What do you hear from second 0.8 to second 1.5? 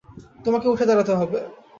দাঁড়াতে হবে।